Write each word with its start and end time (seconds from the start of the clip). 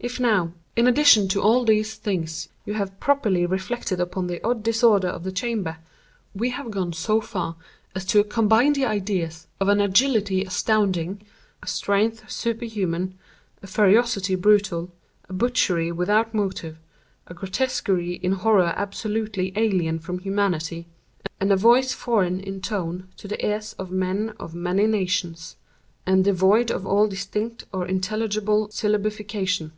"If 0.00 0.20
now, 0.20 0.52
in 0.76 0.86
addition 0.86 1.26
to 1.30 1.42
all 1.42 1.64
these 1.64 1.96
things, 1.96 2.50
you 2.64 2.74
have 2.74 3.00
properly 3.00 3.44
reflected 3.46 3.98
upon 3.98 4.28
the 4.28 4.40
odd 4.46 4.62
disorder 4.62 5.08
of 5.08 5.24
the 5.24 5.32
chamber, 5.32 5.78
we 6.32 6.50
have 6.50 6.70
gone 6.70 6.92
so 6.92 7.20
far 7.20 7.56
as 7.96 8.04
to 8.06 8.22
combine 8.22 8.74
the 8.74 8.84
ideas 8.84 9.48
of 9.58 9.66
an 9.68 9.80
agility 9.80 10.44
astounding, 10.44 11.22
a 11.64 11.66
strength 11.66 12.30
superhuman, 12.30 13.18
a 13.60 13.66
ferocity 13.66 14.36
brutal, 14.36 14.92
a 15.28 15.32
butchery 15.32 15.90
without 15.90 16.32
motive, 16.32 16.78
a 17.26 17.34
grotesquerie 17.34 18.20
in 18.22 18.34
horror 18.34 18.72
absolutely 18.76 19.52
alien 19.56 19.98
from 19.98 20.20
humanity, 20.20 20.86
and 21.40 21.50
a 21.50 21.56
voice 21.56 21.92
foreign 21.92 22.38
in 22.38 22.60
tone 22.60 23.08
to 23.16 23.26
the 23.26 23.44
ears 23.44 23.72
of 23.80 23.90
men 23.90 24.32
of 24.38 24.54
many 24.54 24.86
nations, 24.86 25.56
and 26.06 26.22
devoid 26.22 26.70
of 26.70 26.86
all 26.86 27.08
distinct 27.08 27.64
or 27.74 27.84
intelligible 27.84 28.68
syllabification. 28.68 29.72